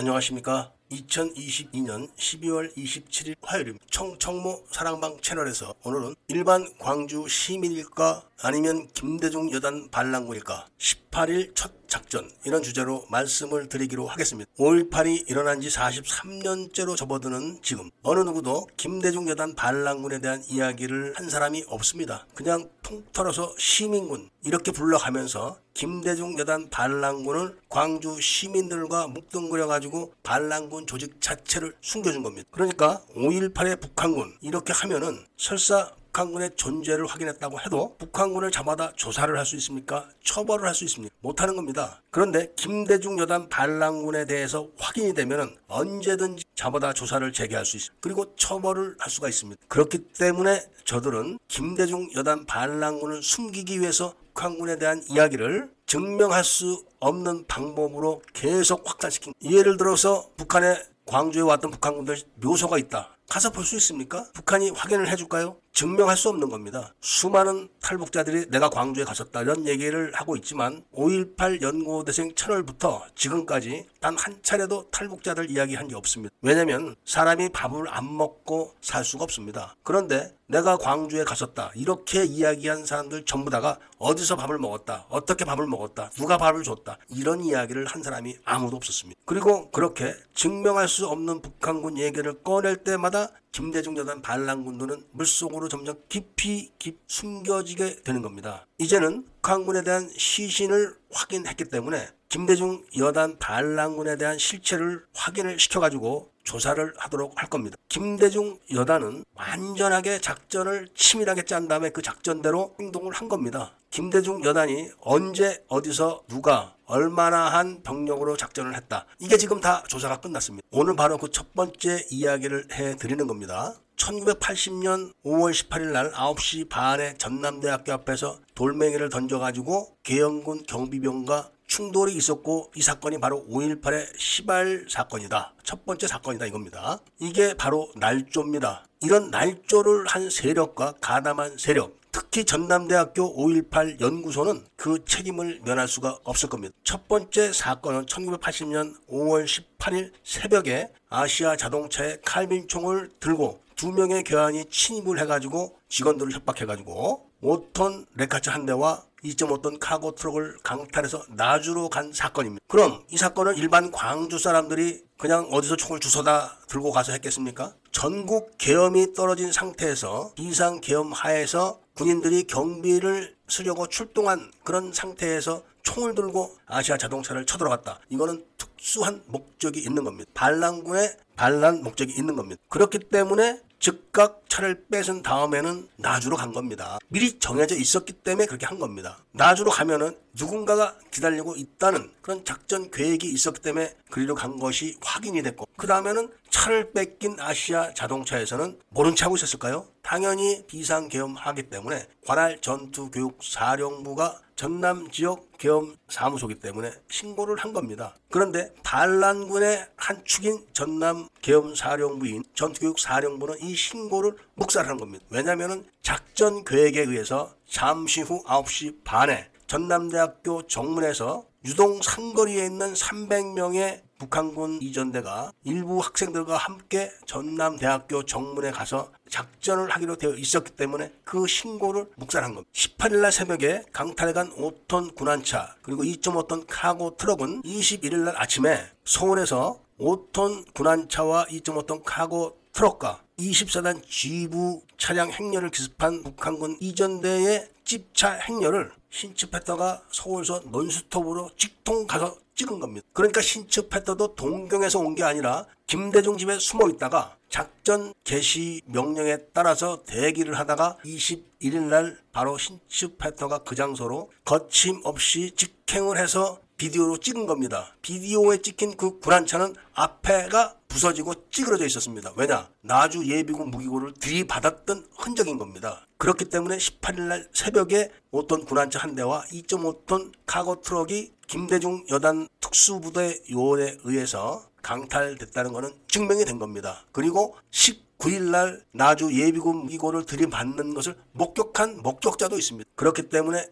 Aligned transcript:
안녕하십니까. 0.00 0.70
2022년 0.92 2.08
12월 2.14 2.72
27일 2.76 3.34
화요일입니다. 3.42 3.84
청청모 3.90 4.66
사랑방 4.70 5.18
채널에서 5.20 5.74
오늘은 5.82 6.14
일반 6.28 6.72
광주 6.78 7.26
시민일까 7.26 8.22
아니면 8.40 8.88
김대중 8.94 9.50
여단 9.52 9.88
반란군일까 9.90 10.66
18일 10.78 11.54
첫 11.56 11.72
작전 11.88 12.30
이런 12.44 12.62
주제로 12.62 13.04
말씀을 13.10 13.68
드리기로 13.68 14.06
하겠습니다. 14.06 14.48
5.18이 14.58 15.28
일어난 15.28 15.60
지 15.60 15.68
43년째로 15.70 16.96
접어드는 16.96 17.60
지금 17.62 17.90
어느 18.02 18.20
누구도 18.20 18.68
김대중 18.76 19.26
여단 19.28 19.54
반란군에 19.54 20.20
대한 20.20 20.42
이야기를 20.48 21.14
한 21.16 21.30
사람이 21.30 21.64
없습니다. 21.66 22.26
그냥 22.34 22.68
통털어서 22.82 23.54
시민군 23.58 24.28
이렇게 24.44 24.70
불러가면서 24.70 25.58
김대중 25.72 26.38
여단 26.38 26.68
반란군을 26.70 27.58
광주 27.68 28.20
시민들과 28.20 29.08
묵등그려 29.08 29.66
가지고 29.66 30.12
반란군 30.22 30.86
조직 30.86 31.20
자체를 31.20 31.74
숨겨준 31.80 32.22
겁니다. 32.22 32.46
그러니까 32.52 33.02
5.18의 33.16 33.80
북한군 33.80 34.36
이렇게 34.42 34.72
하면은 34.74 35.26
설사 35.36 35.90
북한군의 36.18 36.50
존재를 36.56 37.06
확인했다고 37.06 37.60
해도 37.60 37.94
북한군을 37.98 38.50
잡아다 38.50 38.92
조사를 38.96 39.38
할 39.38 39.46
수 39.46 39.54
있습니까? 39.56 40.08
처벌을 40.24 40.66
할 40.66 40.74
수 40.74 40.84
있습니까? 40.84 41.14
못하는 41.20 41.54
겁니다. 41.54 42.02
그런데 42.10 42.52
김대중 42.56 43.18
여단 43.20 43.48
반란군에 43.48 44.24
대해서 44.24 44.66
확인이 44.78 45.14
되면 45.14 45.56
언제든지 45.68 46.42
잡아다 46.56 46.92
조사를 46.92 47.32
재개할 47.32 47.64
수 47.64 47.76
있습니다. 47.76 47.98
그리고 48.00 48.34
처벌을 48.34 48.96
할 48.98 49.10
수가 49.10 49.28
있습니다. 49.28 49.60
그렇기 49.68 50.08
때문에 50.18 50.60
저들은 50.84 51.38
김대중 51.46 52.08
여단 52.16 52.44
반란군을 52.46 53.22
숨기기 53.22 53.80
위해서 53.80 54.14
북한군에 54.34 54.76
대한 54.78 55.00
이야기를 55.08 55.70
증명할 55.86 56.42
수 56.42 56.84
없는 56.98 57.46
방법으로 57.46 58.22
계속 58.34 58.82
확산시킨 58.88 59.34
예를 59.44 59.76
들어서 59.76 60.28
북한에 60.36 60.82
광주에 61.06 61.42
왔던 61.42 61.70
북한군들 61.70 62.18
묘소가 62.34 62.76
있다. 62.78 63.14
가서 63.28 63.50
볼 63.50 63.64
수 63.64 63.76
있습니까? 63.76 64.24
북한이 64.32 64.70
확인을 64.70 65.08
해줄까요? 65.10 65.56
증명할 65.72 66.16
수 66.16 66.28
없는 66.28 66.48
겁니다. 66.50 66.94
수많은 67.00 67.68
탈북자들이 67.80 68.50
내가 68.50 68.68
광주에 68.68 69.04
갔었다 69.04 69.42
이런 69.42 69.66
얘기를 69.66 70.12
하고 70.14 70.36
있지만 70.36 70.84
5.18 70.94 71.62
연고대생 71.62 72.34
철월부터 72.34 73.04
지금까지 73.14 73.86
단 74.00 74.18
한 74.18 74.36
차례도 74.42 74.90
탈북자들 74.90 75.50
이야기한 75.50 75.86
게 75.88 75.94
없습니다. 75.94 76.34
왜냐하면 76.42 76.96
사람이 77.04 77.50
밥을 77.50 77.88
안 77.88 78.16
먹고 78.16 78.74
살 78.80 79.04
수가 79.04 79.24
없습니다. 79.24 79.76
그런데 79.84 80.34
내가 80.48 80.76
광주에 80.76 81.24
갔었다 81.24 81.70
이렇게 81.74 82.24
이야기한 82.24 82.84
사람들 82.86 83.24
전부 83.26 83.50
다가 83.50 83.78
어디서 83.98 84.36
밥을 84.36 84.58
먹었다 84.58 85.06
어떻게 85.10 85.44
밥을 85.44 85.66
먹었다 85.66 86.10
누가 86.16 86.38
밥을 86.38 86.62
줬다 86.62 86.98
이런 87.10 87.44
이야기를 87.44 87.86
한 87.86 88.02
사람이 88.02 88.36
아무도 88.44 88.76
없었습니다. 88.76 89.20
그리고 89.24 89.70
그렇게 89.70 90.14
증명할 90.34 90.88
수 90.88 91.06
없는 91.06 91.42
북한군 91.42 91.98
얘기를 91.98 92.42
꺼낼 92.42 92.78
때마다 92.78 93.28
김대중 93.52 93.96
여단 93.96 94.22
반란군들은 94.22 95.06
물속으로 95.12 95.68
점점 95.68 95.96
깊이 96.08 96.70
깊 96.78 96.98
숨겨지게 97.06 98.02
되는 98.02 98.22
겁니다. 98.22 98.66
이제는 98.78 99.24
북한군에 99.36 99.82
대한 99.82 100.08
시신을 100.16 100.96
확인했기 101.10 101.64
때문에 101.64 102.08
김대중 102.28 102.84
여단 102.98 103.38
반란군에 103.38 104.16
대한 104.16 104.38
실체를 104.38 105.02
확인을 105.14 105.58
시켜가지고 105.58 106.30
조사를 106.44 106.92
하도록 106.98 107.32
할 107.40 107.48
겁니다. 107.48 107.76
김대중 107.88 108.58
여단은 108.72 109.24
완전하게 109.34 110.20
작전을 110.20 110.88
치밀하게 110.94 111.44
짠 111.46 111.68
다음에 111.68 111.88
그 111.88 112.02
작전대로 112.02 112.74
행동을 112.80 113.14
한 113.14 113.28
겁니다. 113.30 113.72
김대중 113.90 114.44
여단이 114.44 114.90
언제 115.00 115.64
어디서 115.68 116.24
누가 116.28 116.74
얼마나 116.84 117.48
한 117.48 117.82
병력으로 117.82 118.36
작전을 118.36 118.76
했다. 118.76 119.06
이게 119.18 119.38
지금 119.38 119.60
다 119.60 119.82
조사가 119.88 120.20
끝났습니다. 120.20 120.66
오늘 120.70 120.96
바로 120.96 121.16
그 121.16 121.28
첫 121.30 121.54
번째 121.54 122.04
이야기를 122.10 122.66
해 122.72 122.96
드리는 122.96 123.26
겁니다. 123.26 123.74
1980년 123.96 125.12
5월 125.24 125.52
18일 125.52 125.92
날 125.92 126.12
9시 126.12 126.68
반에 126.68 127.14
전남대학교 127.14 127.92
앞에서 127.92 128.38
돌멩이를 128.54 129.08
던져가지고 129.08 129.96
계영군 130.02 130.64
경비병과 130.66 131.50
충돌이 131.78 132.12
있었고 132.14 132.72
이 132.74 132.82
사건이 132.82 133.20
바로 133.20 133.46
5.18의 133.48 134.08
시발 134.18 134.86
사건이다. 134.88 135.54
첫 135.62 135.86
번째 135.86 136.08
사건이다 136.08 136.46
이겁니다. 136.46 136.98
이게 137.20 137.54
바로 137.54 137.88
날조입니다. 137.94 138.84
이런 139.00 139.30
날조를 139.30 140.08
한 140.08 140.28
세력과 140.28 140.94
가담한 141.00 141.56
세력 141.56 141.96
특히 142.10 142.44
전남대학교 142.44 143.36
5.18 143.36 144.00
연구소는 144.00 144.66
그 144.74 145.04
책임을 145.04 145.60
면할 145.64 145.86
수가 145.86 146.18
없을 146.24 146.48
겁니다. 146.48 146.74
첫 146.82 147.06
번째 147.06 147.52
사건은 147.52 148.06
1980년 148.06 148.96
5월 149.08 149.44
18일 149.44 150.10
새벽에 150.24 150.90
아시아 151.08 151.54
자동차의 151.54 152.22
칼빈총을 152.24 153.10
들고 153.20 153.60
두 153.76 153.92
명의 153.92 154.24
교환이 154.24 154.64
침입을 154.64 155.20
해가지고 155.20 155.76
직원들을 155.88 156.32
협박해가지고 156.32 157.28
5톤 157.40 158.06
레카차 158.16 158.52
한 158.52 158.66
대와 158.66 159.04
2.5톤 159.24 159.78
카고 159.80 160.14
트럭을 160.14 160.58
강탈해서 160.62 161.24
나주로 161.28 161.88
간 161.88 162.12
사건입니다. 162.12 162.64
그럼 162.68 163.02
이 163.10 163.16
사건을 163.16 163.58
일반 163.58 163.90
광주 163.90 164.38
사람들이 164.38 165.02
그냥 165.18 165.48
어디서 165.50 165.76
총을 165.76 166.00
주워다 166.00 166.58
들고 166.68 166.92
가서 166.92 167.12
했겠습니까? 167.12 167.74
전국 167.90 168.56
계엄이 168.58 169.14
떨어진 169.14 169.52
상태에서 169.52 170.32
비상 170.36 170.80
계엄 170.80 171.12
하에서 171.12 171.80
군인들이 171.94 172.44
경비를 172.44 173.36
쓰려고 173.48 173.88
출동한 173.88 174.52
그런 174.62 174.92
상태에서 174.92 175.64
총을 175.82 176.14
들고 176.14 176.56
아시아 176.66 176.96
자동차를 176.96 177.46
쳐들어갔다. 177.46 177.98
이거는 178.10 178.44
특수한 178.56 179.22
목적이 179.26 179.80
있는 179.80 180.04
겁니다. 180.04 180.30
반란군의 180.34 181.16
반란 181.34 181.82
목적이 181.82 182.14
있는 182.16 182.36
겁니다. 182.36 182.60
그렇기 182.68 182.98
때문에 183.10 183.60
즉각 183.78 184.42
차를 184.48 184.86
뺏은 184.90 185.22
다음에는 185.22 185.88
나주로 185.96 186.36
간 186.36 186.52
겁니다. 186.52 186.98
미리 187.08 187.38
정해져 187.38 187.76
있었기 187.76 188.12
때문에 188.12 188.46
그렇게 188.46 188.66
한 188.66 188.78
겁니다. 188.78 189.18
나주로 189.32 189.70
가면은 189.70 190.16
누군가가 190.34 190.96
기다리고 191.10 191.54
있다는 191.56 192.10
그런 192.20 192.44
작전 192.44 192.90
계획이 192.90 193.28
있었기 193.28 193.60
때문에 193.60 193.94
그리로 194.10 194.34
간 194.34 194.58
것이 194.58 194.96
확인이 195.00 195.42
됐고 195.42 195.66
그 195.76 195.86
다음에는 195.86 196.30
차를 196.50 196.92
뺏긴 196.92 197.36
아시아 197.38 197.94
자동차에서는 197.94 198.80
모른 198.90 199.14
체 199.14 199.24
하고 199.24 199.36
있었을까요? 199.36 199.86
당연히 200.02 200.64
비상계엄하기 200.66 201.70
때문에 201.70 202.06
관할 202.26 202.60
전투교육 202.60 203.38
사령부가 203.42 204.40
전남 204.58 205.08
지역 205.12 205.56
계엄 205.56 205.94
사무소기 206.08 206.56
때문에 206.56 206.90
신고를 207.08 207.58
한 207.58 207.72
겁니다. 207.72 208.16
그런데 208.28 208.74
반란군의 208.82 209.86
한 209.94 210.24
축인 210.24 210.66
전남 210.72 211.28
계엄 211.40 211.76
사령부인 211.76 212.42
전투교육 212.54 212.98
사령부는 212.98 213.60
이 213.60 213.76
신고를 213.76 214.34
묵살한 214.56 214.96
겁니다. 214.96 215.24
왜냐하면 215.30 215.86
작전 216.02 216.64
계획에 216.64 217.02
의해서 217.02 217.54
잠시 217.70 218.20
후 218.20 218.42
9시 218.42 219.04
반에 219.04 219.48
전남대학교 219.68 220.66
정문에서 220.66 221.46
유동 221.64 222.02
상거리에 222.02 222.66
있는 222.66 222.94
300명의 222.94 224.07
북한군 224.18 224.82
이전대가 224.82 225.52
일부 225.64 226.00
학생들과 226.00 226.56
함께 226.56 227.10
전남대학교 227.26 228.24
정문에 228.24 228.72
가서 228.72 229.10
작전을 229.28 229.90
하기로 229.90 230.16
되어 230.16 230.34
있었기 230.34 230.72
때문에 230.72 231.12
그 231.24 231.46
신고를 231.46 232.06
묵살한 232.16 232.54
겁니다. 232.54 232.70
18일날 232.72 233.30
새벽에 233.30 233.84
강탈해간 233.92 234.56
5톤 234.56 235.14
군안차 235.14 235.76
그리고 235.82 236.02
2.5톤 236.02 236.64
카고 236.68 237.16
트럭은 237.16 237.62
21일날 237.62 238.34
아침에 238.36 238.90
서울에서 239.04 239.78
5톤 240.00 240.74
군안차와 240.74 241.46
2.5톤 241.46 242.02
카고 242.04 242.58
트럭과 242.72 243.22
24단 243.38 244.02
지부 244.08 244.82
차량 244.98 245.30
행렬을 245.30 245.70
기습한 245.70 246.22
북한군 246.22 246.76
이전대의 246.80 247.68
집차 247.84 248.32
행렬을 248.32 248.92
신츠 249.10 249.50
패터가 249.50 250.02
서울서 250.10 250.62
논스톱으로 250.66 251.50
직통 251.56 252.06
가서 252.06 252.36
찍은 252.54 252.80
겁니다. 252.80 253.06
그러니까 253.12 253.40
신츠 253.40 253.88
패터도 253.88 254.34
동경에서 254.34 254.98
온 254.98 255.14
게 255.14 255.22
아니라 255.22 255.66
김대중 255.86 256.36
집에 256.36 256.58
숨어 256.58 256.88
있다가 256.90 257.36
작전 257.48 258.12
개시 258.24 258.82
명령에 258.86 259.38
따라서 259.54 260.02
대기를 260.04 260.58
하다가 260.58 260.98
21일 261.04 261.82
날 261.88 262.18
바로 262.32 262.58
신츠 262.58 263.16
패터가 263.16 263.58
그 263.64 263.74
장소로 263.74 264.30
거침없이 264.44 265.52
직행을 265.56 266.18
해서 266.18 266.60
비디오로 266.78 267.18
찍은 267.18 267.46
겁니다. 267.46 267.92
비디오에 268.02 268.62
찍힌 268.62 268.96
그 268.96 269.18
불안차는 269.18 269.74
앞에가 269.94 270.76
부서지고 270.86 271.50
찌그러져 271.50 271.84
있었습니다. 271.86 272.32
왜냐? 272.36 272.70
나주 272.82 273.26
예비군 273.26 273.72
무기고를 273.72 274.14
들이받았던 274.14 275.08
흔적인 275.16 275.58
겁니다. 275.58 276.06
그렇기 276.18 276.44
때문에 276.46 276.76
18일날 276.76 277.48
새벽에 277.52 278.12
5톤 278.32 278.64
군용차 278.66 279.00
한 279.00 279.16
대와 279.16 279.42
2.5톤 279.46 280.32
카고 280.46 280.80
트럭이 280.80 281.32
김대중 281.48 282.04
여단 282.10 282.46
특수부대 282.60 283.40
요원에 283.50 283.96
의해서 284.04 284.64
강탈됐다는 284.82 285.72
것은 285.72 285.92
증명이 286.06 286.44
된 286.44 286.60
겁니다. 286.60 287.04
그리고 287.10 287.56
19일날 287.72 288.82
나주 288.92 289.32
예비군 289.32 289.78
무기고를 289.78 290.24
들이받는 290.24 290.94
것을 290.94 291.16
목격한 291.32 292.02
목격자도 292.02 292.56
있습니다. 292.56 292.88
그렇기 292.94 293.30
때문에 293.30 293.66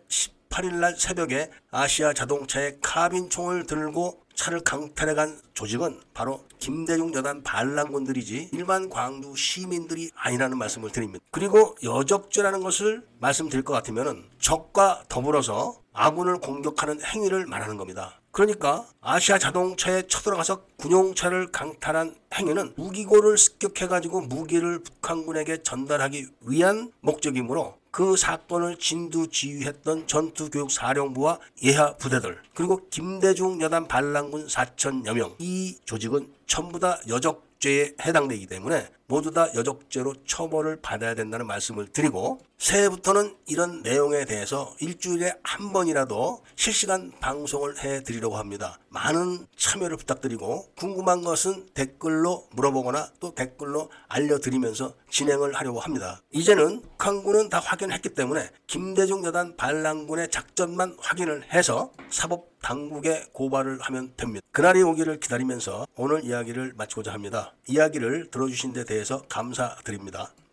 8일 0.51 0.75
날 0.77 0.97
새벽에 0.97 1.51
아시아 1.71 2.13
자동차의 2.13 2.79
카빈 2.81 3.31
총을 3.31 3.67
들고 3.67 4.27
차를 4.37 4.61
강탈해 4.61 5.15
간 5.15 5.41
조직은 5.55 6.01
바로 6.15 6.45
김대중 6.59 7.13
여단 7.15 7.43
반란군들이지 7.43 8.51
일반 8.53 8.89
광주 8.89 9.35
시민들이 9.35 10.11
아니라는 10.15 10.59
말씀을 10.59 10.93
드립니다. 10.93 11.25
그리고 11.31 11.75
여적죄라는 11.83 12.61
것을 12.61 13.07
말씀드릴 13.19 13.65
것 13.65 13.73
같으면 13.73 14.25
적과 14.39 15.05
더불어서 15.09 15.81
아군을 15.93 16.41
공격하는 16.41 17.03
행위를 17.03 17.47
말하는 17.47 17.79
겁니다. 17.79 18.21
그러니까 18.31 18.87
아시아 19.01 19.39
자동차에 19.39 20.03
쳐들어가서 20.09 20.67
군용차를 20.77 21.53
강탈한 21.53 22.15
행위는 22.35 22.75
무기고를 22.77 23.39
습격해가지고 23.39 24.21
무기를 24.23 24.83
북한군에게 24.83 25.63
전달하기 25.63 26.27
위한 26.43 26.93
목적이므로 27.01 27.79
그 27.97 28.15
사건을 28.15 28.77
진두 28.77 29.29
지휘했던 29.31 30.07
전투교육사령부와 30.07 31.39
예하 31.63 31.97
부대들 31.97 32.39
그리고 32.55 32.87
김대중 32.91 33.63
여단 33.63 33.89
반란군 33.89 34.49
4천여 34.49 35.15
명 35.15 35.35
이 35.39 35.79
조직은 35.87 36.31
전부 36.47 36.79
다 36.79 37.01
여적 37.09 37.47
죄에 37.59 37.95
해당되기 38.05 38.49
때문에 38.49 38.87
모두 39.09 39.31
다 39.31 39.49
여적죄로 39.55 40.15
처벌을 40.27 40.81
받아야 40.81 41.15
된다는 41.15 41.47
말씀을 41.47 41.87
드리고 41.89 42.41
새해부터는 42.59 43.37
이런 43.47 43.83
내용에 43.83 44.25
대해서 44.25 44.75
일주일에 44.81 45.35
한 45.43 45.73
번이라도 45.73 46.43
실시간 46.57 47.13
방송을 47.21 47.79
해 47.85 48.03
드리려고 48.03 48.37
합니다. 48.37 48.79
많은 48.89 49.47
참여를 49.57 49.99
부탁드리고 49.99 50.73
궁금한 50.77 51.23
것은 51.23 51.67
댓글로 51.75 52.49
물어보거나 52.53 53.13
또 53.21 53.35
댓글로 53.35 53.91
알려드리면서 54.09 54.95
진행을 55.11 55.55
하려고 55.55 55.81
합니다. 55.81 56.21
이제는 56.33 56.81
북한군은 56.83 57.51
다 57.51 57.61
확인했기 57.61 58.11
때문에 58.11 58.51
김대중 58.67 59.25
여단 59.25 59.57
반란군의 59.57 60.31
작전만 60.31 60.97
확인을 60.99 61.53
해서 61.53 61.93
사법 62.11 62.57
당국에 62.63 63.27
고발을 63.33 63.79
하면 63.83 64.13
됩니다. 64.17 64.45
그날이 64.51 64.83
오기를 64.83 65.21
기다리면서 65.21 65.87
오늘 65.95 66.25
이야기를 66.25 66.73
마치고자 66.77 67.13
합니다. 67.13 67.55
이야기를 67.69 68.31
들어주신 68.31 68.73
데 68.73 68.85
대해서 68.97 69.23
감사드립니다. 69.29 70.37